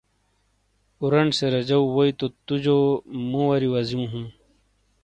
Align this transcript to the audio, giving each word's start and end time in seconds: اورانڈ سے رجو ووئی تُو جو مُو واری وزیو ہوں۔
اورانڈ 1.01 1.31
سے 1.37 1.45
رجو 1.55 1.79
ووئی 1.85 2.11
تُو 2.45 2.55
جو 2.65 2.77
مُو 3.29 3.41
واری 3.49 3.67
وزیو 3.73 4.01
ہوں۔ 4.11 4.27